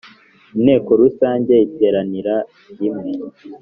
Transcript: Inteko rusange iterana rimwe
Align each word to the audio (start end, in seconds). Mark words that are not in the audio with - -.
Inteko 0.57 0.89
rusange 1.01 1.53
iterana 1.65 2.35
rimwe 2.77 3.11